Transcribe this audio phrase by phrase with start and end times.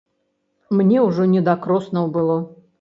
[0.77, 2.43] Мне ўжо не да кроснаў было.